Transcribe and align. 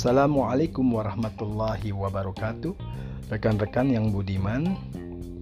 Assalamualaikum 0.00 0.96
warahmatullahi 0.96 1.92
wabarakatuh. 1.92 2.72
Rekan-rekan 3.28 3.92
yang 3.92 4.08
budiman, 4.08 4.72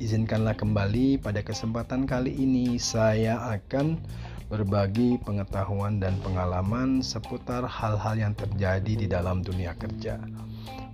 izinkanlah 0.03 0.59
kembali 0.59 1.23
pada 1.23 1.46
kesempatan 1.46 2.11
kali 2.11 2.34
ini 2.34 2.75
saya 2.75 3.39
akan 3.55 4.02
berbagi 4.50 5.23
pengetahuan 5.23 6.02
dan 6.02 6.18
pengalaman 6.27 7.07
seputar 7.07 7.71
hal-hal 7.71 8.18
yang 8.18 8.34
terjadi 8.34 8.98
di 8.98 9.07
dalam 9.07 9.46
dunia 9.46 9.79
kerja. 9.79 10.18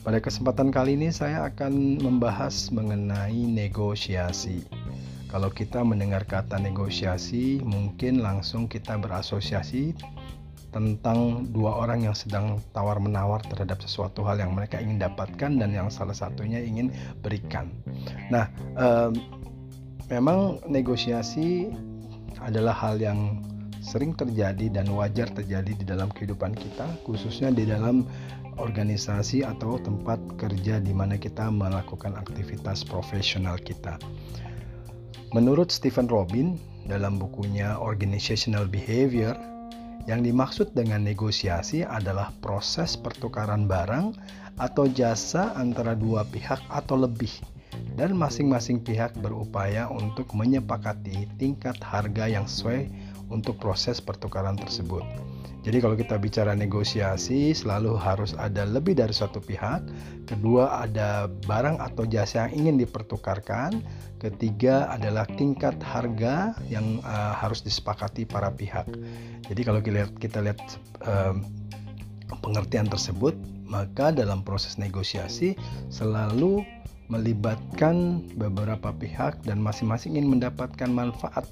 Pada 0.04 0.20
kesempatan 0.20 0.68
kali 0.68 1.00
ini 1.00 1.08
saya 1.08 1.48
akan 1.48 2.04
membahas 2.04 2.68
mengenai 2.68 3.48
negosiasi. 3.48 4.60
Kalau 5.32 5.48
kita 5.48 5.80
mendengar 5.80 6.28
kata 6.28 6.60
negosiasi, 6.60 7.64
mungkin 7.64 8.20
langsung 8.20 8.68
kita 8.68 9.00
berasosiasi 9.00 9.96
tentang 10.74 11.46
dua 11.54 11.86
orang 11.86 12.02
yang 12.02 12.16
sedang 12.18 12.58
tawar-menawar 12.74 13.46
terhadap 13.46 13.78
sesuatu 13.78 14.26
hal 14.26 14.42
yang 14.42 14.50
mereka 14.58 14.82
ingin 14.82 14.98
dapatkan 14.98 15.54
dan 15.54 15.70
yang 15.70 15.86
salah 15.86 16.18
satunya 16.18 16.58
ingin 16.58 16.90
berikan. 17.22 17.70
Nah, 18.34 18.50
eh, 18.74 19.10
memang 20.10 20.58
negosiasi 20.66 21.70
adalah 22.42 22.74
hal 22.74 22.98
yang 22.98 23.38
sering 23.78 24.18
terjadi 24.18 24.72
dan 24.82 24.90
wajar 24.90 25.30
terjadi 25.30 25.72
di 25.78 25.84
dalam 25.86 26.10
kehidupan 26.10 26.58
kita, 26.58 26.90
khususnya 27.06 27.54
di 27.54 27.70
dalam 27.70 28.02
organisasi 28.58 29.46
atau 29.46 29.78
tempat 29.78 30.18
kerja 30.38 30.82
di 30.82 30.90
mana 30.90 31.14
kita 31.14 31.50
melakukan 31.54 32.18
aktivitas 32.18 32.82
profesional 32.82 33.60
kita. 33.62 33.94
Menurut 35.30 35.70
Stephen 35.70 36.06
Robin 36.10 36.58
dalam 36.86 37.18
bukunya 37.18 37.74
Organizational 37.78 38.70
Behavior 38.70 39.34
yang 40.04 40.20
dimaksud 40.20 40.76
dengan 40.76 41.00
negosiasi 41.04 41.80
adalah 41.84 42.28
proses 42.44 42.96
pertukaran 43.00 43.64
barang 43.64 44.12
atau 44.60 44.84
jasa 44.86 45.56
antara 45.56 45.96
dua 45.96 46.22
pihak 46.28 46.60
atau 46.68 47.00
lebih 47.00 47.32
dan 47.98 48.14
masing-masing 48.14 48.82
pihak 48.82 49.16
berupaya 49.18 49.90
untuk 49.90 50.30
menyepakati 50.30 51.26
tingkat 51.40 51.74
harga 51.82 52.30
yang 52.30 52.46
sesuai 52.46 52.86
untuk 53.30 53.56
proses 53.60 54.00
pertukaran 54.02 54.56
tersebut. 54.56 55.04
Jadi 55.64 55.80
kalau 55.80 55.96
kita 55.96 56.20
bicara 56.20 56.52
negosiasi 56.52 57.56
selalu 57.56 57.96
harus 57.96 58.36
ada 58.36 58.68
lebih 58.68 59.00
dari 59.00 59.16
satu 59.16 59.40
pihak, 59.40 59.80
kedua 60.28 60.84
ada 60.84 61.24
barang 61.48 61.80
atau 61.80 62.04
jasa 62.04 62.44
yang 62.44 62.68
ingin 62.68 62.76
dipertukarkan, 62.84 63.80
ketiga 64.20 64.92
adalah 64.92 65.24
tingkat 65.40 65.80
harga 65.80 66.52
yang 66.68 67.00
uh, 67.00 67.32
harus 67.32 67.64
disepakati 67.64 68.28
para 68.28 68.52
pihak. 68.52 68.84
Jadi 69.48 69.60
kalau 69.64 69.80
kita 69.80 70.04
lihat, 70.04 70.12
kita 70.20 70.38
lihat 70.44 70.60
uh, 71.08 71.32
pengertian 72.44 72.84
tersebut, 72.84 73.32
maka 73.64 74.12
dalam 74.12 74.44
proses 74.44 74.76
negosiasi 74.76 75.56
selalu 75.88 76.60
melibatkan 77.08 78.20
beberapa 78.36 78.92
pihak 78.92 79.40
dan 79.48 79.60
masing-masing 79.64 80.16
ingin 80.16 80.40
mendapatkan 80.40 80.88
manfaat 80.92 81.48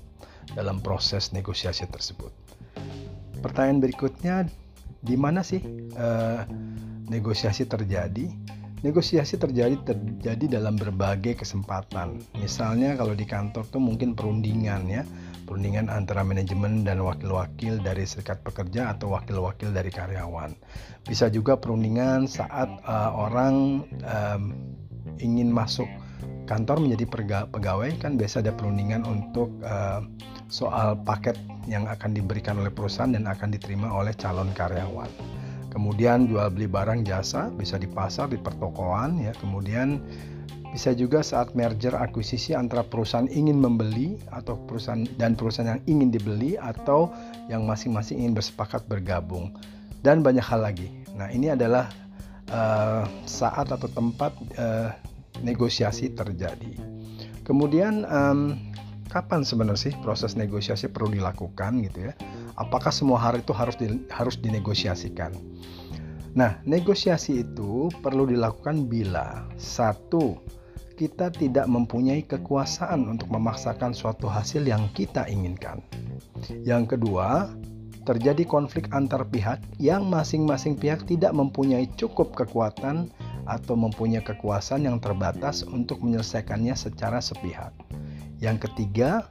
dalam 0.57 0.81
proses 0.81 1.33
negosiasi 1.33 1.89
tersebut. 1.89 2.33
Pertanyaan 3.43 3.83
berikutnya, 3.83 4.37
di 5.03 5.19
mana 5.19 5.43
sih 5.43 5.61
uh, 5.99 6.47
negosiasi 7.11 7.67
terjadi? 7.67 8.31
Negosiasi 8.83 9.39
terjadi 9.39 9.79
terjadi 9.87 10.59
dalam 10.59 10.75
berbagai 10.75 11.39
kesempatan. 11.39 12.19
Misalnya 12.39 12.99
kalau 12.99 13.15
di 13.15 13.23
kantor 13.23 13.63
tuh 13.71 13.79
mungkin 13.79 14.19
perundingan 14.19 14.91
ya, 14.91 15.07
perundingan 15.47 15.87
antara 15.87 16.27
manajemen 16.27 16.83
dan 16.83 16.99
wakil-wakil 17.03 17.79
dari 17.79 18.03
serikat 18.07 18.43
pekerja 18.43 18.91
atau 18.95 19.15
wakil-wakil 19.15 19.71
dari 19.71 19.91
karyawan. 19.91 20.55
Bisa 21.07 21.31
juga 21.31 21.59
perundingan 21.59 22.27
saat 22.27 22.71
uh, 22.83 23.11
orang 23.15 23.87
um, 24.03 24.43
ingin 25.23 25.51
masuk 25.51 25.87
kantor 26.47 26.85
menjadi 26.85 27.05
pegawai 27.49 27.91
kan 28.03 28.19
biasa 28.19 28.43
ada 28.43 28.53
perundingan 28.53 29.07
untuk 29.07 29.49
uh, 29.63 30.05
soal 30.53 30.99
paket 31.01 31.39
yang 31.65 31.89
akan 31.89 32.13
diberikan 32.13 32.61
oleh 32.61 32.69
perusahaan 32.69 33.09
dan 33.09 33.25
akan 33.25 33.55
diterima 33.55 33.89
oleh 33.89 34.13
calon 34.13 34.51
karyawan. 34.53 35.09
Kemudian 35.73 36.29
jual 36.29 36.53
beli 36.53 36.69
barang 36.69 37.09
jasa 37.09 37.49
bisa 37.49 37.81
di 37.81 37.89
pasar, 37.89 38.29
di 38.29 38.37
pertokoan 38.37 39.25
ya. 39.25 39.33
Kemudian 39.41 39.97
bisa 40.69 40.93
juga 40.93 41.25
saat 41.25 41.57
merger 41.57 41.97
akuisisi 41.97 42.53
antara 42.53 42.85
perusahaan 42.85 43.29
ingin 43.29 43.57
membeli 43.57 44.21
atau 44.29 44.61
perusahaan 44.69 45.05
dan 45.17 45.33
perusahaan 45.33 45.77
yang 45.77 45.85
ingin 45.89 46.09
dibeli 46.13 46.61
atau 46.61 47.09
yang 47.49 47.65
masing-masing 47.65 48.21
ingin 48.21 48.37
bersepakat 48.37 48.85
bergabung 48.85 49.53
dan 50.05 50.21
banyak 50.21 50.45
hal 50.45 50.61
lagi. 50.61 50.93
Nah, 51.17 51.33
ini 51.33 51.53
adalah 51.53 51.89
uh, 52.53 53.05
saat 53.25 53.73
atau 53.73 53.89
tempat 53.89 54.33
uh, 54.61 54.93
negosiasi 55.41 56.13
terjadi. 56.13 56.77
Kemudian 57.43 58.05
um, 58.07 58.61
kapan 59.09 59.43
sebenarnya 59.43 59.91
sih 59.91 59.95
proses 60.05 60.37
negosiasi 60.37 60.93
perlu 60.93 61.17
dilakukan 61.17 61.81
gitu 61.89 62.13
ya? 62.13 62.15
Apakah 62.61 62.93
semua 62.93 63.17
hari 63.17 63.41
itu 63.41 63.57
harus 63.57 63.75
di, 63.81 64.05
harus 64.13 64.37
dinegosiasikan? 64.37 65.33
Nah, 66.33 66.57
negosiasi 66.65 67.45
itu 67.45 67.93
perlu 68.01 68.25
dilakukan 68.25 68.89
bila 68.89 69.45
satu 69.61 70.41
kita 70.97 71.33
tidak 71.33 71.67
mempunyai 71.69 72.25
kekuasaan 72.25 73.05
untuk 73.09 73.29
memaksakan 73.33 73.93
suatu 73.93 74.29
hasil 74.29 74.65
yang 74.65 74.89
kita 74.97 75.29
inginkan. 75.29 75.83
Yang 76.65 76.97
kedua, 76.97 77.53
terjadi 78.09 78.43
konflik 78.47 78.89
antar 78.95 79.27
pihak 79.29 79.63
yang 79.79 80.09
masing-masing 80.09 80.75
pihak 80.79 81.05
tidak 81.07 81.33
mempunyai 81.35 81.87
cukup 81.99 82.35
kekuatan 82.35 83.11
atau 83.53 83.77
mempunyai 83.77 84.25
kekuasaan 84.25 84.89
yang 84.89 84.97
terbatas 84.97 85.61
untuk 85.69 86.01
menyelesaikannya 86.01 86.73
secara 86.73 87.21
sepihak. 87.21 87.77
Yang 88.41 88.71
ketiga, 88.71 89.29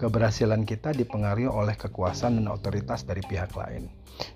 keberhasilan 0.00 0.64
kita 0.64 0.96
dipengaruhi 0.96 1.46
oleh 1.46 1.76
kekuasaan 1.76 2.40
dan 2.40 2.48
otoritas 2.48 3.04
dari 3.04 3.20
pihak 3.22 3.52
lain. 3.54 3.92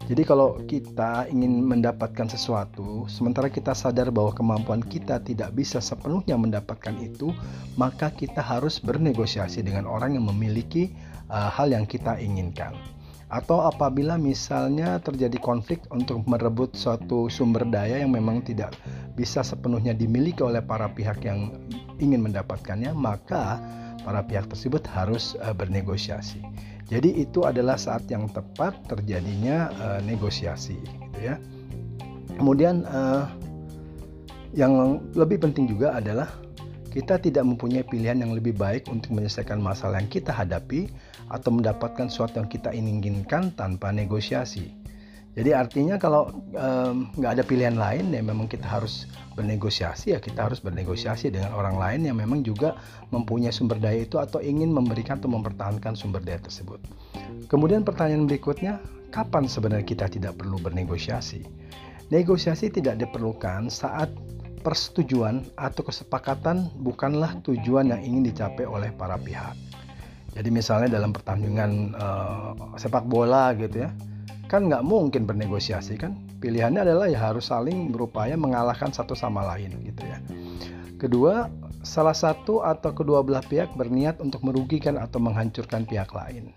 Jadi 0.06 0.22
kalau 0.22 0.62
kita 0.62 1.26
ingin 1.26 1.66
mendapatkan 1.66 2.30
sesuatu, 2.30 3.10
sementara 3.10 3.50
kita 3.50 3.74
sadar 3.74 4.14
bahwa 4.14 4.30
kemampuan 4.30 4.78
kita 4.78 5.18
tidak 5.18 5.50
bisa 5.58 5.82
sepenuhnya 5.82 6.38
mendapatkan 6.38 6.94
itu, 7.02 7.34
maka 7.74 8.14
kita 8.14 8.38
harus 8.38 8.78
bernegosiasi 8.78 9.66
dengan 9.66 9.90
orang 9.90 10.14
yang 10.14 10.30
memiliki 10.30 10.94
uh, 11.26 11.50
hal 11.50 11.74
yang 11.74 11.82
kita 11.82 12.14
inginkan. 12.22 12.78
Atau 13.32 13.64
apabila 13.64 14.20
misalnya 14.20 15.00
terjadi 15.00 15.40
konflik 15.40 15.80
untuk 15.88 16.20
merebut 16.28 16.76
suatu 16.76 17.32
sumber 17.32 17.64
daya 17.64 18.04
yang 18.04 18.12
memang 18.12 18.44
tidak 18.44 18.76
bisa 19.12 19.44
sepenuhnya 19.44 19.92
dimiliki 19.92 20.40
oleh 20.40 20.64
para 20.64 20.88
pihak 20.88 21.20
yang 21.24 21.52
ingin 22.00 22.24
mendapatkannya, 22.24 22.96
maka 22.96 23.60
para 24.02 24.24
pihak 24.24 24.48
tersebut 24.48 24.82
harus 24.90 25.36
uh, 25.44 25.52
bernegosiasi. 25.54 26.42
Jadi 26.90 27.24
itu 27.24 27.46
adalah 27.46 27.80
saat 27.80 28.04
yang 28.12 28.28
tepat 28.28 28.76
terjadinya 28.90 29.72
uh, 29.80 30.00
negosiasi, 30.04 30.76
gitu 30.82 31.18
ya. 31.20 31.36
Kemudian 32.36 32.84
uh, 32.88 33.28
yang 34.52 35.00
lebih 35.16 35.40
penting 35.40 35.68
juga 35.68 35.96
adalah 35.96 36.28
kita 36.92 37.16
tidak 37.16 37.48
mempunyai 37.48 37.80
pilihan 37.88 38.20
yang 38.20 38.36
lebih 38.36 38.52
baik 38.52 38.84
untuk 38.92 39.16
menyelesaikan 39.16 39.56
masalah 39.56 39.96
yang 40.04 40.12
kita 40.12 40.28
hadapi 40.28 40.92
atau 41.32 41.48
mendapatkan 41.48 42.12
sesuatu 42.12 42.36
yang 42.44 42.50
kita 42.52 42.68
inginkan 42.76 43.48
tanpa 43.56 43.88
negosiasi. 43.88 44.81
Jadi 45.32 45.56
artinya 45.56 45.96
kalau 45.96 46.28
nggak 47.16 47.30
um, 47.30 47.34
ada 47.34 47.40
pilihan 47.40 47.72
lain 47.72 48.12
ya 48.12 48.20
memang 48.20 48.52
kita 48.52 48.68
harus 48.68 49.08
bernegosiasi 49.32 50.12
ya 50.12 50.20
kita 50.20 50.44
harus 50.44 50.60
bernegosiasi 50.60 51.32
dengan 51.32 51.56
orang 51.56 51.80
lain 51.80 52.00
yang 52.04 52.20
memang 52.20 52.44
juga 52.44 52.76
mempunyai 53.08 53.48
sumber 53.48 53.80
daya 53.80 54.04
itu 54.04 54.20
atau 54.20 54.44
ingin 54.44 54.68
memberikan 54.68 55.16
atau 55.16 55.32
mempertahankan 55.32 55.96
sumber 55.96 56.20
daya 56.20 56.36
tersebut. 56.36 56.84
Kemudian 57.48 57.80
pertanyaan 57.80 58.28
berikutnya, 58.28 58.76
kapan 59.08 59.48
sebenarnya 59.48 59.88
kita 59.88 60.06
tidak 60.12 60.36
perlu 60.36 60.60
bernegosiasi? 60.60 61.48
Negosiasi 62.12 62.68
tidak 62.68 63.00
diperlukan 63.00 63.72
saat 63.72 64.12
persetujuan 64.60 65.48
atau 65.56 65.80
kesepakatan 65.80 66.68
bukanlah 66.84 67.40
tujuan 67.40 67.88
yang 67.88 68.04
ingin 68.04 68.28
dicapai 68.28 68.68
oleh 68.68 68.92
para 68.92 69.16
pihak. 69.16 69.56
Jadi 70.32 70.48
misalnya 70.48 70.92
dalam 70.92 71.12
pertandingan 71.12 71.96
uh, 71.96 72.76
sepak 72.76 73.04
bola 73.04 73.52
gitu 73.56 73.84
ya, 73.84 73.90
kan 74.52 74.68
nggak 74.68 74.84
mungkin 74.84 75.24
bernegosiasi 75.24 75.96
kan? 75.96 76.12
Pilihannya 76.44 76.84
adalah 76.84 77.08
ya 77.08 77.32
harus 77.32 77.48
saling 77.48 77.88
berupaya 77.88 78.36
mengalahkan 78.36 78.92
satu 78.92 79.16
sama 79.16 79.40
lain 79.48 79.72
gitu 79.80 80.04
ya. 80.04 80.20
Kedua 81.00 81.48
salah 81.80 82.12
satu 82.12 82.60
atau 82.60 82.92
kedua 82.92 83.24
belah 83.24 83.40
pihak 83.40 83.72
berniat 83.80 84.20
untuk 84.20 84.44
merugikan 84.44 85.00
atau 85.00 85.24
menghancurkan 85.24 85.88
pihak 85.88 86.12
lain. 86.12 86.52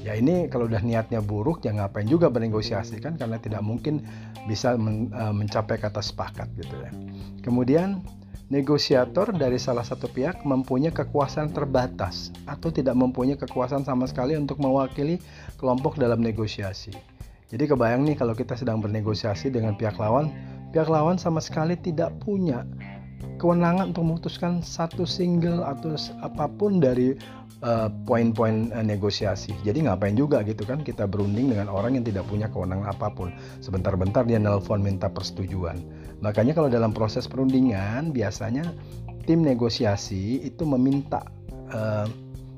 Ya 0.00 0.16
ini 0.16 0.48
kalau 0.48 0.72
udah 0.72 0.80
niatnya 0.80 1.20
buruk 1.20 1.60
ya 1.68 1.76
ngapain 1.76 2.08
juga 2.08 2.32
bernegosiasi 2.32 2.96
kan? 3.04 3.20
Karena 3.20 3.36
tidak 3.36 3.60
mungkin 3.60 4.00
bisa 4.48 4.80
men, 4.80 5.12
uh, 5.12 5.36
mencapai 5.36 5.76
kata 5.76 6.00
sepakat 6.00 6.48
gitu 6.56 6.72
ya. 6.80 6.92
Kemudian 7.44 8.00
negosiator 8.48 9.36
dari 9.36 9.60
salah 9.60 9.84
satu 9.84 10.08
pihak 10.08 10.48
mempunyai 10.48 10.96
kekuasaan 10.96 11.52
terbatas 11.52 12.32
atau 12.48 12.72
tidak 12.72 12.96
mempunyai 12.96 13.36
kekuasaan 13.36 13.84
sama 13.84 14.08
sekali 14.08 14.32
untuk 14.32 14.60
mewakili 14.64 15.20
kelompok 15.60 16.00
dalam 16.00 16.24
negosiasi 16.24 17.13
jadi 17.54 17.70
kebayang 17.70 18.02
nih 18.02 18.18
kalau 18.18 18.34
kita 18.34 18.58
sedang 18.58 18.82
bernegosiasi 18.82 19.46
dengan 19.46 19.78
pihak 19.78 19.94
lawan, 20.02 20.34
pihak 20.74 20.90
lawan 20.90 21.14
sama 21.14 21.38
sekali 21.38 21.78
tidak 21.78 22.10
punya 22.18 22.66
kewenangan 23.38 23.94
untuk 23.94 24.02
memutuskan 24.02 24.58
satu 24.58 25.06
single 25.06 25.62
atau 25.62 25.94
apa 26.18 26.50
pun 26.50 26.82
dari 26.82 27.14
uh, 27.62 27.86
poin-poin 28.10 28.74
uh, 28.74 28.82
negosiasi. 28.82 29.54
Jadi 29.62 29.86
ngapain 29.86 30.18
juga 30.18 30.42
gitu 30.42 30.66
kan 30.66 30.82
kita 30.82 31.06
berunding 31.06 31.54
dengan 31.54 31.70
orang 31.70 31.94
yang 31.94 32.02
tidak 32.02 32.26
punya 32.26 32.50
kewenangan 32.50 32.90
apa 32.90 33.14
pun. 33.14 33.30
Sebentar-bentar 33.62 34.26
dia 34.26 34.42
nelpon 34.42 34.82
minta 34.82 35.06
persetujuan. 35.06 35.78
Makanya 36.26 36.58
kalau 36.58 36.66
dalam 36.66 36.90
proses 36.90 37.30
perundingan 37.30 38.10
biasanya 38.10 38.66
tim 39.30 39.46
negosiasi 39.46 40.42
itu 40.42 40.66
meminta 40.66 41.22
uh, 41.70 42.10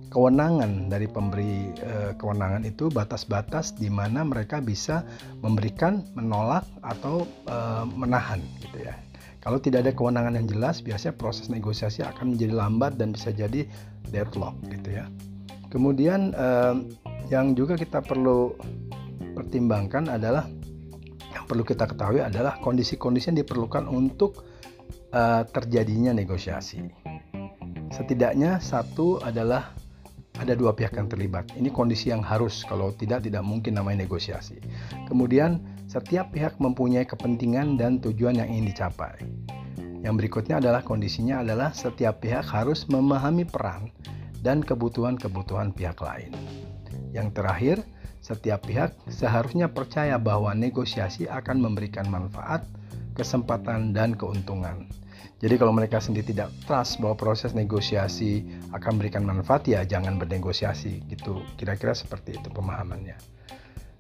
kewenangan 0.07 0.87
dari 0.87 1.11
pemberi 1.11 1.75
uh, 1.83 2.13
kewenangan 2.15 2.63
itu 2.63 2.87
batas-batas 2.89 3.75
di 3.75 3.91
mana 3.91 4.23
mereka 4.23 4.63
bisa 4.63 5.03
memberikan, 5.43 6.07
menolak 6.15 6.63
atau 6.83 7.27
uh, 7.51 7.83
menahan 7.85 8.39
gitu 8.63 8.87
ya. 8.87 8.95
Kalau 9.43 9.63
tidak 9.63 9.87
ada 9.87 9.93
kewenangan 9.95 10.35
yang 10.43 10.47
jelas, 10.51 10.83
biasanya 10.83 11.15
proses 11.15 11.47
negosiasi 11.47 12.03
akan 12.03 12.35
menjadi 12.35 12.55
lambat 12.55 12.99
dan 12.99 13.15
bisa 13.15 13.31
jadi 13.31 13.67
deadlock 14.11 14.59
gitu 14.67 14.99
ya. 14.99 15.07
Kemudian 15.71 16.35
uh, 16.35 16.83
yang 17.31 17.55
juga 17.55 17.79
kita 17.79 18.03
perlu 18.03 18.55
pertimbangkan 19.39 20.11
adalah 20.11 20.47
yang 21.35 21.45
perlu 21.47 21.63
kita 21.63 21.87
ketahui 21.87 22.23
adalah 22.23 22.59
kondisi-kondisi 22.63 23.35
yang 23.35 23.39
diperlukan 23.43 23.87
untuk 23.91 24.47
terjadinya 25.49 26.13
negosiasi. 26.13 26.85
Setidaknya 27.89 28.61
satu 28.61 29.17
adalah 29.25 29.73
ada 30.37 30.53
dua 30.53 30.77
pihak 30.77 30.97
yang 30.97 31.09
terlibat. 31.09 31.49
Ini 31.57 31.73
kondisi 31.73 32.13
yang 32.13 32.21
harus, 32.21 32.65
kalau 32.69 32.93
tidak 32.93 33.25
tidak 33.25 33.43
mungkin 33.45 33.77
namanya 33.77 34.05
negosiasi. 34.05 34.61
Kemudian 35.09 35.65
setiap 35.89 36.33
pihak 36.35 36.61
mempunyai 36.61 37.09
kepentingan 37.09 37.81
dan 37.81 37.99
tujuan 38.03 38.37
yang 38.37 38.49
ingin 38.51 38.69
dicapai. 38.73 39.17
Yang 40.05 40.15
berikutnya 40.23 40.61
adalah 40.63 40.85
kondisinya 40.85 41.43
adalah 41.43 41.73
setiap 41.73 42.23
pihak 42.23 42.47
harus 42.47 42.87
memahami 42.87 43.49
peran 43.49 43.91
dan 44.45 44.63
kebutuhan-kebutuhan 44.63 45.75
pihak 45.75 45.99
lain. 45.99 46.31
Yang 47.11 47.29
terakhir, 47.35 47.77
setiap 48.21 48.67
pihak 48.67 48.95
seharusnya 49.11 49.71
percaya 49.71 50.19
bahwa 50.21 50.53
negosiasi 50.53 51.27
akan 51.27 51.63
memberikan 51.63 52.07
manfaat, 52.07 52.67
kesempatan, 53.17 53.97
dan 53.97 54.15
keuntungan. 54.15 54.87
Jadi 55.37 55.55
kalau 55.61 55.73
mereka 55.77 56.01
sendiri 56.01 56.33
tidak 56.33 56.49
trust 56.65 56.97
bahwa 56.97 57.13
proses 57.13 57.53
negosiasi 57.53 58.41
akan 58.73 58.97
memberikan 58.97 59.21
manfaat 59.21 59.69
ya 59.69 59.85
jangan 59.85 60.17
bernegosiasi 60.17 61.05
gitu. 61.13 61.45
Kira-kira 61.61 61.93
seperti 61.93 62.41
itu 62.41 62.49
pemahamannya. 62.49 63.21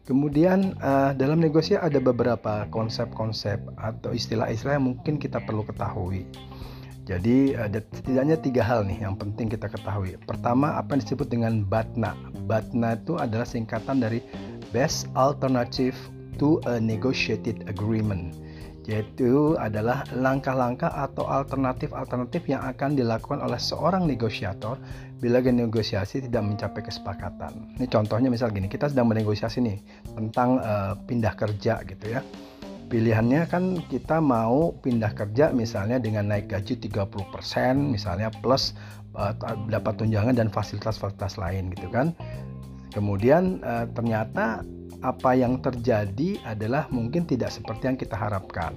Kemudian 0.07 0.79
uh, 0.79 1.13
dalam 1.19 1.43
negosiasi 1.43 1.83
ada 1.83 1.99
beberapa 1.99 2.65
konsep-konsep 2.71 3.59
atau 3.75 4.15
istilah-istilah 4.15 4.79
yang 4.79 4.97
mungkin 4.97 5.19
kita 5.19 5.43
perlu 5.43 5.67
ketahui. 5.67 6.25
Jadi 7.07 7.55
ada 7.55 7.83
setidaknya 7.95 8.39
tiga 8.39 8.63
hal 8.67 8.87
nih 8.87 9.03
yang 9.03 9.15
penting 9.19 9.51
kita 9.51 9.67
ketahui. 9.71 10.15
Pertama 10.25 10.79
apa 10.79 10.95
yang 10.95 11.03
disebut 11.03 11.29
dengan 11.31 11.63
BATNA. 11.67 12.15
BATNA 12.47 13.03
itu 13.03 13.15
adalah 13.19 13.47
singkatan 13.47 14.03
dari 14.03 14.23
Best 14.75 15.07
Alternative 15.15 15.95
to 16.39 16.63
a 16.67 16.83
Negotiated 16.83 17.67
Agreement 17.67 18.46
yaitu 18.87 19.59
adalah 19.59 20.07
langkah-langkah 20.15 20.89
atau 20.95 21.27
alternatif-alternatif 21.27 22.47
yang 22.47 22.63
akan 22.63 22.95
dilakukan 22.95 23.43
oleh 23.43 23.59
seorang 23.59 24.07
negosiator 24.07 24.79
bila 25.19 25.43
negosiasi 25.43 26.23
tidak 26.23 26.47
mencapai 26.47 26.87
kesepakatan. 26.87 27.75
Ini 27.81 27.87
contohnya 27.91 28.31
misal 28.31 28.55
gini, 28.55 28.71
kita 28.71 28.87
sedang 28.87 29.11
bernegosiasi 29.11 29.59
nih 29.59 29.79
tentang 30.15 30.63
uh, 30.63 30.95
pindah 31.09 31.35
kerja 31.35 31.83
gitu 31.83 32.07
ya. 32.07 32.23
Pilihannya 32.87 33.51
kan 33.51 33.83
kita 33.91 34.23
mau 34.23 34.71
pindah 34.79 35.11
kerja 35.19 35.51
misalnya 35.51 35.99
dengan 35.99 36.31
naik 36.31 36.47
gaji 36.47 36.79
30% 36.79 37.11
misalnya 37.75 38.31
plus 38.39 38.79
uh, 39.19 39.35
dapat 39.67 39.99
tunjangan 39.99 40.39
dan 40.39 40.47
fasilitas-fasilitas 40.47 41.35
lain 41.43 41.75
gitu 41.75 41.91
kan. 41.91 42.15
Kemudian 42.95 43.59
uh, 43.67 43.91
ternyata 43.91 44.63
apa 45.07 45.39
yang 45.39 45.63
terjadi 45.63 46.43
adalah 46.43 46.91
mungkin 46.91 47.23
tidak 47.23 47.55
seperti 47.55 47.87
yang 47.87 47.99
kita 47.99 48.19
harapkan. 48.19 48.75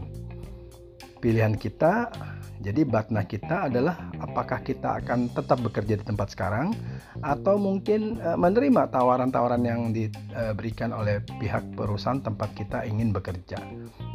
Pilihan 1.20 1.58
kita, 1.58 2.14
jadi 2.60 2.84
batna 2.84 3.24
kita 3.24 3.72
adalah 3.72 4.12
apakah 4.20 4.60
kita 4.62 5.00
akan 5.00 5.32
tetap 5.32 5.64
bekerja 5.64 5.96
di 5.96 6.06
tempat 6.06 6.36
sekarang 6.36 6.76
atau 7.24 7.56
mungkin 7.56 8.20
uh, 8.20 8.36
menerima 8.36 8.92
tawaran-tawaran 8.92 9.64
yang 9.64 9.96
diberikan 9.96 10.92
oleh 10.92 11.24
pihak 11.40 11.64
perusahaan 11.76 12.20
tempat 12.20 12.52
kita 12.56 12.84
ingin 12.84 13.16
bekerja. 13.16 13.60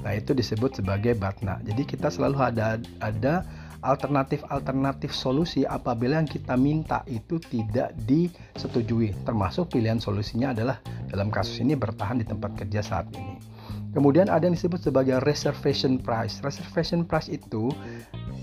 Nah, 0.05 0.13
itu 0.13 0.37
disebut 0.37 0.77
sebagai 0.77 1.17
batna. 1.17 1.61
Jadi 1.65 1.89
kita 1.89 2.13
selalu 2.13 2.37
ada 2.41 2.77
ada 3.01 3.45
alternatif-alternatif 3.85 5.13
solusi 5.13 5.69
apabila 5.69 6.17
yang 6.17 6.27
kita 6.27 6.57
minta 6.57 7.05
itu 7.05 7.37
tidak 7.37 7.93
disetujui. 8.09 9.13
Termasuk 9.29 9.77
pilihan 9.77 10.01
solusinya 10.01 10.57
adalah 10.57 10.81
dalam 11.13 11.29
kasus 11.29 11.61
ini 11.61 11.77
bertahan 11.77 12.25
di 12.25 12.27
tempat 12.27 12.57
kerja 12.57 12.81
saat 12.81 13.07
ini. 13.13 13.37
Kemudian 13.95 14.27
ada 14.27 14.51
yang 14.51 14.59
disebut 14.59 14.83
sebagai 14.83 15.23
reservation 15.23 16.03
price. 16.03 16.43
Reservation 16.43 17.07
price 17.07 17.31
itu 17.31 17.71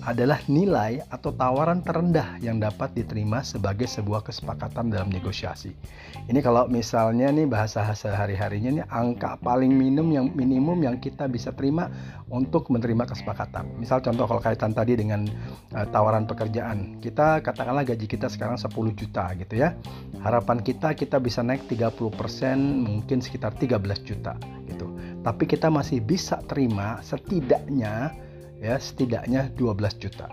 adalah 0.01 0.42
nilai 0.50 1.06
atau 1.13 1.30
tawaran 1.30 1.86
terendah 1.86 2.42
yang 2.42 2.57
dapat 2.57 2.89
diterima 2.98 3.45
sebagai 3.45 3.86
sebuah 3.86 4.25
kesepakatan 4.25 4.89
dalam 4.89 5.13
negosiasi. 5.13 5.74
Ini 6.25 6.39
kalau 6.42 6.65
misalnya 6.65 7.30
nih 7.30 7.45
bahasa 7.45 7.86
sehari-harinya 7.94 8.81
nih 8.81 8.86
angka 8.89 9.38
paling 9.42 9.69
minimum 9.69 10.09
yang 10.09 10.27
minimum 10.33 10.77
yang 10.81 10.98
kita 10.98 11.30
bisa 11.30 11.53
terima 11.53 11.89
untuk 12.33 12.71
menerima 12.74 13.06
kesepakatan. 13.06 13.77
Misal 13.77 14.01
contoh 14.01 14.25
kalau 14.25 14.42
kaitan 14.42 14.74
tadi 14.74 14.98
dengan 14.98 15.30
uh, 15.75 15.86
tawaran 15.89 16.25
pekerjaan. 16.25 16.97
Kita 16.97 17.44
katakanlah 17.45 17.86
gaji 17.86 18.06
kita 18.09 18.25
sekarang 18.31 18.57
10 18.57 18.71
juta 18.97 19.30
gitu 19.38 19.54
ya. 19.59 19.77
Harapan 20.25 20.65
kita 20.65 20.97
kita 20.97 21.21
bisa 21.21 21.45
naik 21.45 21.69
30% 21.69 22.01
mungkin 22.57 23.21
sekitar 23.21 23.54
13 23.54 23.77
juta 24.01 24.33
gitu. 24.65 24.89
Tapi 25.21 25.44
kita 25.45 25.69
masih 25.69 26.01
bisa 26.01 26.42
terima 26.50 26.97
setidaknya 27.06 28.15
ya 28.61 28.77
setidaknya 28.77 29.49
12 29.57 29.97
juta. 29.97 30.29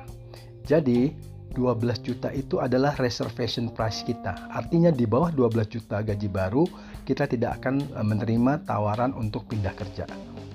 Jadi 0.69 1.17
12 1.57 2.07
juta 2.07 2.29
itu 2.31 2.61
adalah 2.61 2.93
reservation 3.01 3.73
price 3.73 4.05
kita. 4.05 4.53
Artinya 4.53 4.93
di 4.93 5.09
bawah 5.09 5.33
12 5.33 5.75
juta 5.81 6.05
gaji 6.05 6.29
baru 6.29 6.69
kita 7.09 7.25
tidak 7.25 7.65
akan 7.65 7.81
eh, 7.81 8.05
menerima 8.05 8.69
tawaran 8.69 9.17
untuk 9.17 9.49
pindah 9.49 9.73
kerja. 9.73 10.05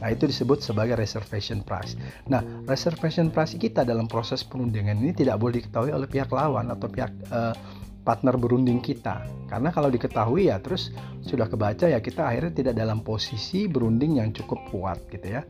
Nah, 0.04 0.12
itu 0.12 0.28
disebut 0.28 0.60
sebagai 0.60 1.00
reservation 1.00 1.64
price. 1.64 1.96
Nah, 2.28 2.44
reservation 2.68 3.32
price 3.32 3.56
kita 3.56 3.88
dalam 3.88 4.04
proses 4.06 4.44
perundingan 4.44 5.00
ini 5.00 5.16
tidak 5.16 5.40
boleh 5.40 5.64
diketahui 5.64 5.96
oleh 5.96 6.12
pihak 6.12 6.28
lawan 6.28 6.68
atau 6.76 6.92
pihak 6.92 7.08
uh, 7.32 7.56
partner 8.04 8.36
berunding 8.36 8.84
kita. 8.84 9.24
Karena 9.48 9.72
kalau 9.72 9.88
diketahui 9.88 10.52
ya 10.52 10.60
terus 10.60 10.92
sudah 11.24 11.48
kebaca 11.48 11.88
ya 11.88 12.04
kita 12.04 12.28
akhirnya 12.28 12.52
tidak 12.52 12.76
dalam 12.76 13.02
posisi 13.02 13.66
berunding 13.66 14.20
yang 14.20 14.36
cukup 14.36 14.60
kuat 14.70 15.00
gitu 15.10 15.40
ya. 15.40 15.42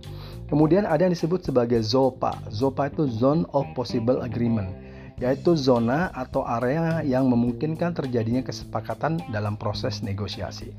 Kemudian 0.48 0.86
ada 0.86 1.04
yang 1.04 1.14
disebut 1.18 1.50
sebagai 1.50 1.82
ZOPA. 1.82 2.54
ZOPA 2.54 2.94
itu 2.94 3.10
Zone 3.10 3.50
of 3.52 3.66
Possible 3.74 4.22
Agreement 4.22 4.93
yaitu 5.24 5.56
zona 5.56 6.12
atau 6.12 6.44
area 6.44 7.00
yang 7.00 7.32
memungkinkan 7.32 7.96
terjadinya 7.96 8.44
kesepakatan 8.44 9.24
dalam 9.32 9.56
proses 9.56 10.04
negosiasi. 10.04 10.76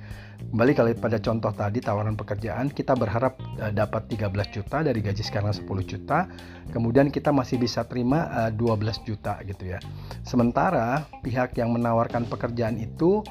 Kembali 0.52 0.72
kalau 0.76 0.92
pada 1.00 1.16
contoh 1.16 1.48
tadi 1.56 1.80
tawaran 1.80 2.12
pekerjaan, 2.12 2.68
kita 2.68 2.92
berharap 2.92 3.40
uh, 3.56 3.72
dapat 3.72 4.04
13 4.12 4.28
juta 4.52 4.84
dari 4.84 5.00
gaji 5.00 5.24
sekarang 5.24 5.56
10 5.56 5.64
juta, 5.88 6.28
kemudian 6.76 7.08
kita 7.08 7.32
masih 7.32 7.56
bisa 7.56 7.88
terima 7.88 8.28
uh, 8.28 8.52
eh, 8.52 8.76
12 8.76 9.08
juta 9.08 9.40
gitu 9.48 9.64
ya. 9.72 9.80
Sementara 10.28 11.08
pihak 11.24 11.56
yang 11.56 11.72
menawarkan 11.72 12.28
pekerjaan 12.28 12.76
itu 12.76 13.24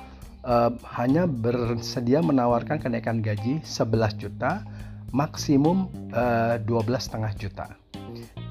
uh, 0.50 0.74
hanya 0.98 1.30
bersedia 1.30 2.26
menawarkan 2.26 2.82
kenaikan 2.82 3.22
gaji 3.22 3.62
11 3.62 4.18
juta, 4.18 4.66
maksimum 5.14 5.94
uh, 6.10 6.58
12,5 6.66 7.22
juta. 7.38 7.70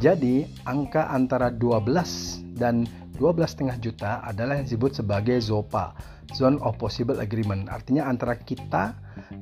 Jadi, 0.02 0.47
angka 0.66 1.11
antara 1.14 1.50
12 1.50 2.51
dan 2.62 2.87
12,5 3.19 3.83
juta 3.83 4.23
adalah 4.23 4.54
yang 4.54 4.71
disebut 4.71 5.02
sebagai 5.02 5.42
ZOPA, 5.42 5.99
Zone 6.31 6.62
of 6.62 6.78
Possible 6.78 7.19
Agreement. 7.19 7.66
Artinya 7.66 8.07
antara 8.07 8.38
kita 8.38 8.95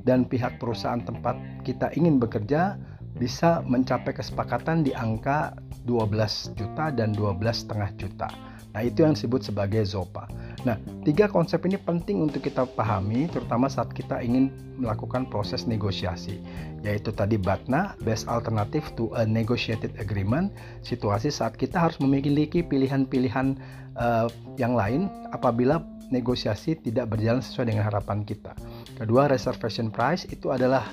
dan 0.09 0.25
pihak 0.25 0.57
perusahaan 0.57 1.05
tempat 1.05 1.37
kita 1.61 1.93
ingin 2.01 2.17
bekerja 2.17 2.81
bisa 3.21 3.61
mencapai 3.69 4.17
kesepakatan 4.17 4.81
di 4.81 4.97
angka 4.97 5.53
12 5.85 6.57
juta 6.57 6.89
dan 6.89 7.13
12,5 7.13 8.01
juta. 8.01 8.50
Nah, 8.71 8.87
itu 8.87 9.03
yang 9.03 9.19
disebut 9.19 9.43
sebagai 9.43 9.83
ZOPA. 9.83 10.31
Nah, 10.63 10.77
tiga 11.03 11.27
konsep 11.27 11.65
ini 11.65 11.81
penting 11.81 12.21
untuk 12.21 12.45
kita 12.45 12.69
pahami, 12.77 13.27
terutama 13.33 13.67
saat 13.67 13.91
kita 13.97 14.21
ingin 14.21 14.53
melakukan 14.77 15.27
proses 15.29 15.65
negosiasi, 15.65 16.39
yaitu 16.85 17.11
tadi 17.11 17.41
BATNA, 17.41 17.97
Best 18.05 18.29
Alternative 18.29 18.85
to 18.95 19.11
a 19.17 19.25
Negotiated 19.25 19.97
Agreement, 19.97 20.53
situasi 20.85 21.33
saat 21.33 21.57
kita 21.57 21.81
harus 21.81 21.97
memiliki 21.99 22.61
pilihan-pilihan 22.61 23.57
uh, 23.97 24.29
yang 24.61 24.77
lain 24.77 25.09
apabila 25.33 25.81
negosiasi 26.11 26.77
tidak 26.79 27.15
berjalan 27.15 27.41
sesuai 27.41 27.71
dengan 27.71 27.87
harapan 27.87 28.27
kita. 28.27 28.53
Kedua, 28.99 29.31
reservation 29.31 29.89
price 29.89 30.27
itu 30.29 30.51
adalah 30.51 30.85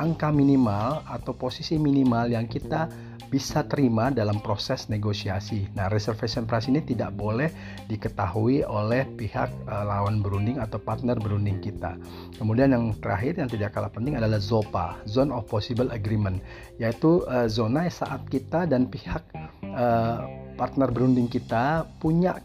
angka 0.00 0.32
minimal 0.32 1.04
atau 1.04 1.36
posisi 1.36 1.76
minimal 1.76 2.32
yang 2.32 2.48
kita 2.48 2.88
bisa 3.32 3.64
terima 3.64 4.12
dalam 4.12 4.36
proses 4.44 4.92
negosiasi. 4.92 5.64
Nah, 5.72 5.88
reservation 5.88 6.44
price 6.44 6.68
ini 6.68 6.84
tidak 6.84 7.16
boleh 7.16 7.48
diketahui 7.88 8.60
oleh 8.60 9.08
pihak 9.16 9.48
uh, 9.64 9.84
lawan 9.88 10.20
berunding 10.20 10.60
atau 10.60 10.76
partner 10.76 11.16
berunding 11.16 11.56
kita. 11.64 11.96
Kemudian 12.36 12.76
yang 12.76 12.92
terakhir 13.00 13.40
yang 13.40 13.48
tidak 13.48 13.72
kalah 13.72 13.88
penting 13.88 14.20
adalah 14.20 14.36
ZOPA, 14.36 15.00
Zone 15.08 15.32
of 15.32 15.48
Possible 15.48 15.88
Agreement, 15.88 16.44
yaitu 16.76 17.24
uh, 17.24 17.48
zona 17.48 17.88
saat 17.88 18.20
kita 18.28 18.68
dan 18.68 18.84
pihak 18.92 19.24
uh, 19.72 20.28
partner 20.60 20.92
berunding 20.92 21.24
kita 21.24 21.88
punya 22.04 22.36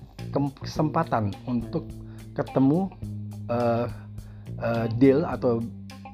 kesempatan 0.63 1.35
untuk 1.51 1.83
ketemu 2.31 2.87
uh, 3.51 3.91
uh, 4.63 4.87
deal 4.95 5.27
atau 5.27 5.59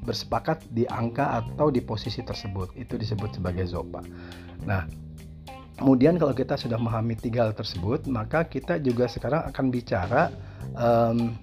bersepakat 0.03 0.59
di 0.75 0.83
angka 0.91 1.39
atau 1.39 1.71
di 1.71 1.79
posisi 1.79 2.19
tersebut 2.19 2.75
itu 2.75 2.99
disebut 2.99 3.39
sebagai 3.39 3.63
ZOPA. 3.63 4.03
Nah, 4.63 4.87
kemudian 5.75 6.15
kalau 6.15 6.31
kita 6.31 6.55
sudah 6.55 6.79
memahami 6.79 7.19
tiga 7.19 7.47
hal 7.47 7.53
tersebut, 7.55 8.07
maka 8.07 8.47
kita 8.47 8.79
juga 8.79 9.09
sekarang 9.11 9.47
akan 9.51 9.65
bicara 9.71 10.31
um, 10.75 11.35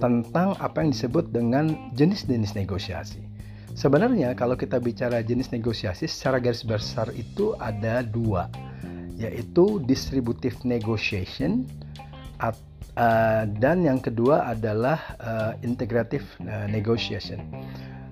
tentang 0.00 0.56
apa 0.58 0.82
yang 0.82 0.90
disebut 0.92 1.30
dengan 1.30 1.92
jenis-jenis 1.94 2.56
negosiasi. 2.56 3.22
Sebenarnya 3.70 4.34
kalau 4.34 4.58
kita 4.58 4.82
bicara 4.82 5.22
jenis 5.22 5.54
negosiasi 5.54 6.10
secara 6.10 6.42
garis 6.42 6.66
besar 6.66 7.08
itu 7.14 7.54
ada 7.62 8.02
dua, 8.02 8.50
yaitu 9.14 9.78
distributive 9.86 10.58
negotiation 10.66 11.64
uh, 12.42 13.44
dan 13.62 13.86
yang 13.86 14.02
kedua 14.02 14.50
adalah 14.50 14.98
uh, 15.22 15.52
integrative 15.62 16.26
uh, 16.44 16.66
negotiation. 16.66 17.40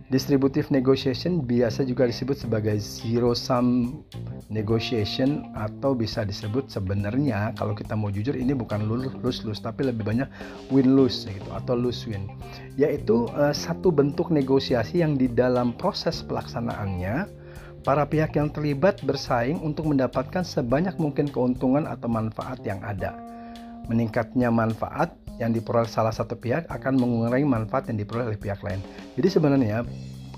Distributive 0.08 0.72
negotiation 0.72 1.44
biasa 1.44 1.84
juga 1.84 2.08
disebut 2.08 2.40
sebagai 2.40 2.80
zero 2.80 3.36
sum 3.36 4.00
negotiation 4.48 5.44
atau 5.52 5.92
bisa 5.92 6.24
disebut 6.24 6.72
sebenarnya 6.72 7.52
kalau 7.60 7.76
kita 7.76 7.92
mau 7.92 8.08
jujur 8.08 8.32
ini 8.32 8.56
bukan 8.56 8.88
lose 8.88 9.44
lose 9.44 9.60
tapi 9.60 9.84
lebih 9.84 10.08
banyak 10.08 10.24
win 10.72 10.96
lose 10.96 11.28
gitu 11.28 11.52
atau 11.52 11.76
lose 11.76 12.08
win 12.08 12.24
yaitu 12.80 13.28
uh, 13.36 13.52
satu 13.52 13.92
bentuk 13.92 14.32
negosiasi 14.32 15.04
yang 15.04 15.20
di 15.20 15.28
dalam 15.28 15.76
proses 15.76 16.24
pelaksanaannya 16.24 17.28
para 17.84 18.08
pihak 18.08 18.32
yang 18.32 18.48
terlibat 18.48 19.04
bersaing 19.04 19.60
untuk 19.60 19.92
mendapatkan 19.92 20.40
sebanyak 20.40 20.96
mungkin 20.96 21.28
keuntungan 21.28 21.84
atau 21.84 22.08
manfaat 22.08 22.64
yang 22.64 22.80
ada. 22.80 23.16
Meningkatnya 23.88 24.52
manfaat 24.52 25.16
yang 25.40 25.54
diperoleh 25.54 25.88
salah 25.88 26.12
satu 26.12 26.36
pihak 26.36 26.68
akan 26.68 26.98
mengurangi 26.98 27.46
manfaat 27.46 27.88
yang 27.88 27.98
diperoleh 27.98 28.34
oleh 28.34 28.40
pihak 28.40 28.60
lain. 28.60 28.82
Jadi 29.16 29.28
sebenarnya 29.32 29.86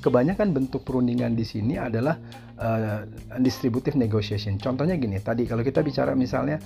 kebanyakan 0.00 0.56
bentuk 0.56 0.82
perundingan 0.84 1.36
di 1.36 1.44
sini 1.44 1.76
adalah 1.76 2.16
uh, 2.60 3.04
distributive 3.40 3.96
negotiation. 3.96 4.56
Contohnya 4.56 4.96
gini, 4.96 5.20
tadi 5.20 5.44
kalau 5.44 5.60
kita 5.60 5.84
bicara 5.84 6.16
misalnya 6.16 6.60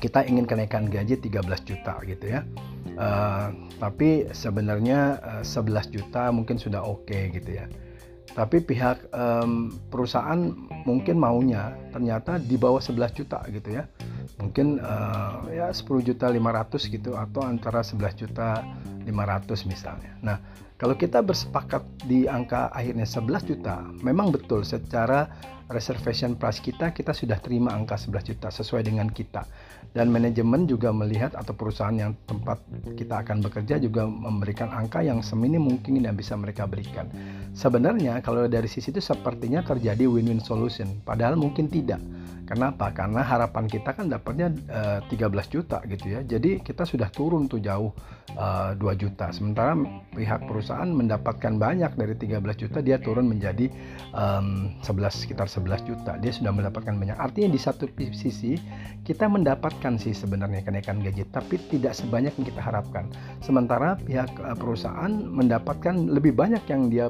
kita 0.00 0.26
ingin 0.28 0.44
kenaikan 0.44 0.88
gaji 0.88 1.16
13 1.16 1.40
juta 1.64 1.94
gitu 2.04 2.26
ya. 2.28 2.44
Uh, 2.94 3.50
tapi 3.82 4.30
sebenarnya 4.30 5.18
uh, 5.42 5.42
eh, 5.42 5.90
11 5.90 5.94
juta 5.94 6.30
mungkin 6.30 6.60
sudah 6.60 6.84
oke 6.84 7.08
okay, 7.08 7.32
gitu 7.32 7.56
ya. 7.56 7.66
Tapi 8.34 8.58
pihak 8.66 9.14
um, 9.14 9.70
perusahaan 9.88 10.50
mungkin 10.82 11.22
maunya 11.22 11.70
ternyata 11.94 12.42
di 12.42 12.58
bawah 12.58 12.82
11 12.82 13.14
juta 13.14 13.38
gitu 13.46 13.78
ya 13.78 13.86
mungkin 14.42 14.82
uh, 14.82 15.46
ya 15.50 15.70
10 15.70 15.86
juta 16.02 16.26
500 16.26 16.90
gitu 16.90 17.14
atau 17.14 17.42
antara 17.46 17.86
11 17.86 18.20
juta 18.26 18.66
500 19.06 19.70
misalnya. 19.70 20.12
Nah, 20.24 20.36
kalau 20.74 20.98
kita 20.98 21.22
bersepakat 21.22 21.86
di 22.04 22.26
angka 22.26 22.72
akhirnya 22.74 23.06
11 23.06 23.50
juta, 23.50 23.84
memang 24.02 24.34
betul 24.34 24.66
secara 24.66 25.30
reservation 25.70 26.36
price 26.36 26.60
kita 26.60 26.92
kita 26.92 27.14
sudah 27.14 27.38
terima 27.40 27.72
angka 27.72 27.96
11 27.96 28.34
juta 28.34 28.48
sesuai 28.50 28.82
dengan 28.84 29.08
kita. 29.08 29.46
Dan 29.94 30.10
manajemen 30.10 30.66
juga 30.66 30.90
melihat 30.90 31.38
atau 31.38 31.54
perusahaan 31.54 31.94
yang 31.94 32.18
tempat 32.26 32.58
kita 32.98 33.22
akan 33.22 33.46
bekerja 33.46 33.78
juga 33.78 34.10
memberikan 34.10 34.74
angka 34.74 35.06
yang 35.06 35.22
seminim 35.22 35.62
mungkin 35.70 36.02
yang 36.02 36.18
bisa 36.18 36.34
mereka 36.34 36.66
berikan. 36.66 37.06
Sebenarnya 37.54 38.18
kalau 38.18 38.50
dari 38.50 38.66
sisi 38.66 38.90
itu 38.90 38.98
sepertinya 38.98 39.62
terjadi 39.62 40.10
win-win 40.10 40.42
solution, 40.42 40.98
padahal 41.06 41.38
mungkin 41.38 41.70
tidak 41.70 42.02
Kenapa? 42.44 42.92
Karena 42.92 43.24
harapan 43.24 43.64
kita 43.64 43.96
kan 43.96 44.12
dapatnya 44.12 44.52
uh, 44.68 45.00
eh, 45.00 45.16
13 45.16 45.48
juta 45.48 45.80
gitu 45.88 46.12
ya. 46.12 46.20
Jadi 46.20 46.60
kita 46.60 46.84
sudah 46.84 47.08
turun 47.08 47.48
tuh 47.48 47.56
jauh 47.56 47.88
uh, 48.36 48.76
eh, 48.76 48.84
2 48.84 49.00
juta. 49.00 49.32
Sementara 49.32 49.72
pihak 50.12 50.44
perusahaan 50.44 50.88
mendapatkan 50.88 51.56
banyak 51.56 51.96
dari 51.96 52.14
13 52.14 52.44
juta 52.60 52.78
dia 52.84 53.00
turun 53.00 53.32
menjadi 53.32 53.72
um, 54.12 54.76
11 54.84 55.24
sekitar 55.24 55.48
11 55.48 55.88
juta. 55.88 56.12
Dia 56.20 56.32
sudah 56.36 56.52
mendapatkan 56.52 56.92
banyak. 56.92 57.16
Artinya 57.16 57.48
di 57.48 57.60
satu 57.60 57.88
sisi 58.12 58.60
kita 59.08 59.24
mendapatkan 59.24 59.83
sih 60.00 60.16
sebenarnya 60.16 60.64
kenaikan 60.64 61.04
gaji 61.04 61.28
tapi 61.28 61.60
tidak 61.68 61.92
sebanyak 61.92 62.32
yang 62.40 62.46
kita 62.48 62.62
harapkan. 62.64 63.12
Sementara 63.44 64.00
pihak 64.00 64.32
uh, 64.40 64.56
perusahaan 64.56 65.12
mendapatkan 65.12 66.08
lebih 66.08 66.32
banyak 66.32 66.64
yang 66.72 66.88
dia 66.88 67.06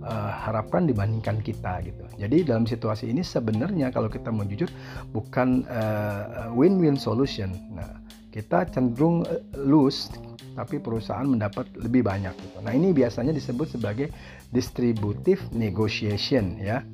uh, 0.00 0.32
harapkan 0.32 0.88
dibandingkan 0.88 1.44
kita 1.44 1.84
gitu. 1.84 2.04
Jadi 2.16 2.48
dalam 2.48 2.64
situasi 2.64 3.12
ini 3.12 3.20
sebenarnya 3.20 3.92
kalau 3.92 4.08
kita 4.08 4.32
mau 4.32 4.48
jujur 4.48 4.72
bukan 5.12 5.68
uh, 5.68 6.48
win-win 6.56 6.96
solution. 6.96 7.52
Nah, 7.76 8.00
kita 8.32 8.66
cenderung 8.72 9.22
lose 9.54 10.10
tapi 10.54 10.78
perusahaan 10.78 11.26
mendapat 11.26 11.66
lebih 11.78 12.06
banyak 12.06 12.32
gitu. 12.38 12.58
Nah, 12.62 12.72
ini 12.72 12.94
biasanya 12.94 13.34
disebut 13.34 13.74
sebagai 13.74 14.08
distributive 14.54 15.42
negotiation 15.50 16.56
ya. 16.62 16.86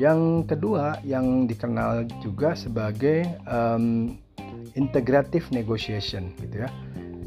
Yang 0.00 0.48
kedua 0.48 0.96
yang 1.04 1.44
dikenal 1.44 2.08
juga 2.24 2.56
sebagai 2.56 3.26
um, 3.44 4.16
integrative 4.74 5.48
negotiation 5.54 6.34
gitu 6.38 6.66
ya. 6.66 6.70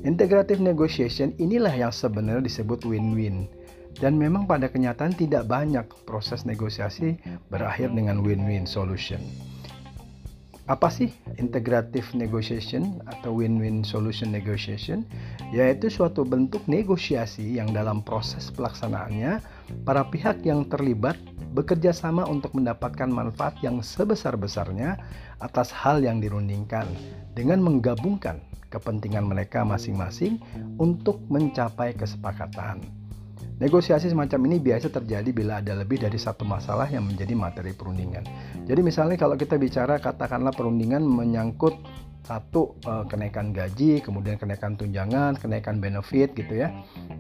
Integrative 0.04 0.60
negotiation 0.60 1.32
inilah 1.40 1.72
yang 1.72 1.92
sebenarnya 1.96 2.44
disebut 2.44 2.84
win-win 2.84 3.48
dan 3.98 4.20
memang 4.20 4.50
pada 4.50 4.68
kenyataan 4.68 5.16
tidak 5.16 5.48
banyak 5.48 5.86
proses 6.04 6.44
negosiasi 6.44 7.16
berakhir 7.48 7.94
dengan 7.94 8.20
win-win 8.26 8.68
solution. 8.68 9.22
Apa 10.64 10.88
sih 10.88 11.12
integrative 11.44 12.16
negotiation 12.16 13.04
atau 13.04 13.36
win-win 13.36 13.84
solution 13.84 14.32
negotiation? 14.32 15.04
Yaitu 15.52 15.92
suatu 15.92 16.24
bentuk 16.24 16.64
negosiasi 16.72 17.60
yang 17.60 17.76
dalam 17.76 18.00
proses 18.00 18.48
pelaksanaannya 18.56 19.44
para 19.84 20.03
pihak 20.08 20.43
yang 20.43 20.67
terlibat 20.67 21.15
bekerja 21.53 21.93
sama 21.93 22.25
untuk 22.25 22.58
mendapatkan 22.58 23.08
manfaat 23.08 23.58
yang 23.62 23.79
sebesar-besarnya 23.79 24.98
atas 25.38 25.70
hal 25.70 26.01
yang 26.01 26.17
dirundingkan 26.17 26.89
dengan 27.38 27.62
menggabungkan 27.62 28.41
kepentingan 28.74 29.29
mereka 29.29 29.62
masing-masing 29.62 30.41
untuk 30.82 31.22
mencapai 31.29 31.93
kesepakatan. 31.93 32.82
Negosiasi 33.62 34.10
semacam 34.10 34.50
ini 34.50 34.58
biasa 34.58 34.89
terjadi 34.89 35.29
bila 35.29 35.62
ada 35.62 35.77
lebih 35.77 36.01
dari 36.01 36.17
satu 36.17 36.41
masalah 36.41 36.89
yang 36.89 37.05
menjadi 37.05 37.38
materi 37.38 37.72
perundingan. 37.77 38.25
Jadi 38.65 38.82
misalnya 38.82 39.13
kalau 39.13 39.38
kita 39.38 39.62
bicara 39.62 40.01
katakanlah 40.01 40.51
perundingan 40.51 41.05
menyangkut 41.05 41.77
satu 42.24 42.80
uh, 42.88 43.03
kenaikan 43.03 43.51
gaji, 43.51 44.00
kemudian 44.00 44.39
kenaikan 44.39 44.80
tunjangan, 44.80 45.36
kenaikan 45.36 45.84
benefit 45.84 46.32
gitu 46.32 46.63
ya. 46.63 46.72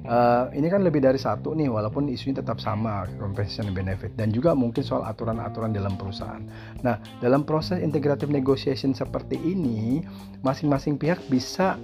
Uh, 0.07 0.47
ini 0.55 0.71
kan 0.71 0.79
lebih 0.79 1.03
dari 1.03 1.19
satu 1.19 1.51
nih, 1.51 1.67
walaupun 1.67 2.07
isunya 2.07 2.39
tetap 2.39 2.63
sama 2.63 3.03
compensation 3.19 3.67
benefit. 3.75 4.15
Dan 4.15 4.31
juga 4.31 4.55
mungkin 4.55 4.79
soal 4.79 5.03
aturan-aturan 5.03 5.75
dalam 5.75 5.99
perusahaan. 5.99 6.39
Nah, 6.87 7.03
dalam 7.19 7.43
proses 7.43 7.83
integrative 7.83 8.31
negotiation 8.31 8.95
seperti 8.95 9.35
ini, 9.43 9.99
masing-masing 10.39 10.95
pihak 10.95 11.19
bisa 11.27 11.75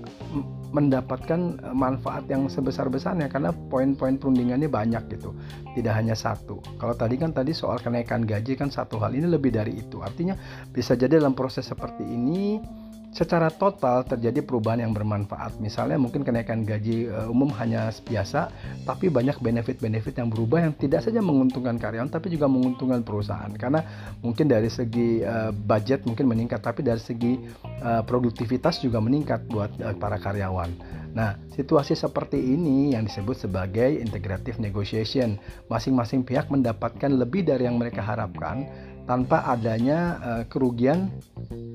mendapatkan 0.71 1.59
eh, 1.59 1.75
manfaat 1.75 2.23
yang 2.31 2.47
sebesar-besarnya. 2.47 3.27
Karena 3.27 3.51
poin-poin 3.51 4.15
perundingannya 4.15 4.71
banyak 4.71 5.11
gitu. 5.11 5.35
Tidak 5.75 5.91
hanya 5.91 6.15
satu. 6.15 6.63
Kalau 6.79 6.95
tadi 6.95 7.19
kan 7.19 7.35
tadi 7.35 7.51
soal 7.51 7.83
kenaikan 7.83 8.23
gaji 8.23 8.55
kan 8.55 8.71
satu 8.71 8.95
hal. 9.03 9.11
Ini 9.11 9.27
lebih 9.27 9.51
dari 9.51 9.75
itu. 9.75 9.99
Artinya 9.99 10.39
bisa 10.71 10.95
jadi 10.95 11.19
dalam 11.19 11.35
proses 11.35 11.67
seperti 11.67 12.07
ini 12.07 12.63
secara 13.09 13.49
total 13.49 14.05
terjadi 14.05 14.45
perubahan 14.45 14.85
yang 14.85 14.93
bermanfaat. 14.93 15.57
Misalnya 15.57 15.97
mungkin 15.97 16.21
kenaikan 16.21 16.61
gaji 16.61 17.09
uh, 17.09 17.33
umum 17.33 17.49
hanya 17.57 17.89
biasa, 18.05 18.53
tapi 18.85 19.09
banyak 19.09 19.41
benefit-benefit 19.41 20.21
yang 20.21 20.29
berubah 20.29 20.69
yang 20.69 20.73
tidak 20.77 21.01
saja 21.01 21.17
menguntungkan 21.19 21.81
karyawan, 21.81 22.09
tapi 22.09 22.29
juga 22.29 22.45
menguntungkan 22.45 23.01
perusahaan. 23.01 23.49
Karena 23.57 23.81
mungkin 24.21 24.45
dari 24.45 24.69
segi 24.69 25.25
uh, 25.25 25.49
budget 25.49 26.05
mungkin 26.05 26.29
meningkat, 26.29 26.61
tapi 26.61 26.85
dari 26.85 27.01
segi 27.01 27.41
uh, 27.81 28.05
produktivitas 28.05 28.81
juga 28.81 29.01
meningkat 29.01 29.49
buat 29.49 29.73
para 29.97 30.21
karyawan. 30.21 30.69
Nah, 31.09 31.41
situasi 31.57 31.97
seperti 31.97 32.37
ini 32.37 32.93
yang 32.93 33.09
disebut 33.09 33.49
sebagai 33.49 33.89
integrative 33.97 34.61
negotiation. 34.61 35.41
Masing-masing 35.65 36.21
pihak 36.21 36.53
mendapatkan 36.53 37.09
lebih 37.09 37.41
dari 37.41 37.65
yang 37.65 37.81
mereka 37.81 38.05
harapkan 38.05 38.69
tanpa 39.09 39.41
adanya 39.49 40.21
kerugian 40.53 41.09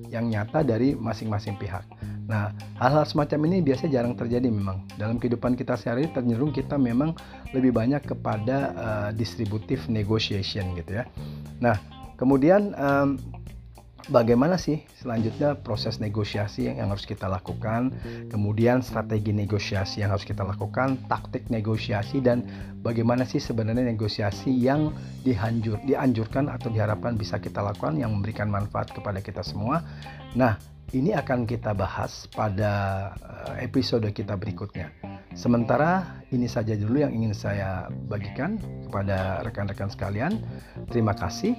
yang 0.08 0.28
nyata 0.28 0.64
dari 0.64 0.96
masing-masing 0.96 1.56
pihak. 1.61 1.84
Nah, 2.25 2.56
hal-hal 2.80 3.04
semacam 3.04 3.52
ini 3.52 3.61
biasanya 3.61 4.00
jarang 4.00 4.16
terjadi 4.16 4.49
memang. 4.49 4.80
Dalam 4.96 5.20
kehidupan 5.20 5.61
kita 5.61 5.76
sehari 5.76 6.08
cenderung 6.12 6.56
kita 6.56 6.80
memang 6.80 7.12
lebih 7.52 7.76
banyak 7.76 8.00
kepada 8.00 8.56
uh, 8.75 9.11
distributive 9.12 9.84
negotiation 9.92 10.73
gitu 10.76 11.00
ya. 11.00 11.04
Nah, 11.61 11.76
kemudian 12.16 12.73
um, 12.80 13.20
bagaimana 14.08 14.61
sih 14.61 14.82
selanjutnya 15.00 15.56
proses 15.61 16.00
negosiasi 16.00 16.68
yang, 16.68 16.90
harus 16.90 17.06
kita 17.08 17.28
lakukan, 17.30 17.94
kemudian 18.28 18.84
strategi 18.84 19.32
negosiasi 19.32 20.04
yang 20.04 20.12
harus 20.12 20.26
kita 20.26 20.44
lakukan, 20.44 21.00
taktik 21.08 21.49
negosiasi 21.49 22.20
dan 22.20 22.44
bagaimana 22.80 23.25
sih 23.25 23.40
sebenarnya 23.40 23.87
negosiasi 23.88 24.52
yang 24.52 24.92
dihanjur, 25.23 25.80
dianjurkan 25.84 26.50
atau 26.52 26.68
diharapkan 26.68 27.16
bisa 27.16 27.40
kita 27.40 27.64
lakukan 27.64 27.96
yang 27.96 28.12
memberikan 28.12 28.50
manfaat 28.50 28.92
kepada 28.92 29.23
kita 29.25 29.40
semua. 29.40 29.80
Nah, 30.34 30.58
ini 30.92 31.11
akan 31.16 31.49
kita 31.49 31.75
bahas 31.75 32.28
pada 32.30 32.73
eh, 33.54 33.66
episode 33.66 34.06
kita 34.14 34.38
berikutnya. 34.38 34.92
Sementara 35.34 36.23
ini 36.30 36.46
saja 36.46 36.78
dulu 36.78 37.02
yang 37.02 37.11
ingin 37.11 37.34
saya 37.34 37.90
bagikan 38.06 38.61
kepada 38.87 39.42
rekan-rekan 39.42 39.90
sekalian. 39.90 40.38
Terima 40.92 41.16
kasih. 41.16 41.58